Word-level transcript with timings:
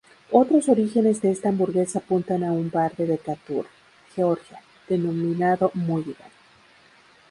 Otros 0.31 0.67
orígenes 0.67 1.21
de 1.21 1.29
esta 1.29 1.49
hamburguesa 1.49 1.99
apuntan 1.99 2.43
a 2.43 2.51
un 2.51 2.71
bar 2.71 2.95
de 2.95 3.05
Decatur, 3.05 3.67
Georgia 4.15 4.59
denominado 4.89 5.69
Mulligan. 5.75 6.31